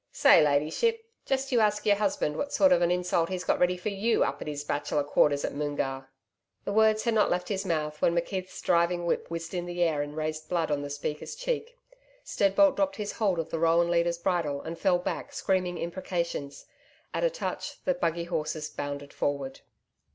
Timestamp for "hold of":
13.11-13.51